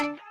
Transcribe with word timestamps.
you 0.00 0.27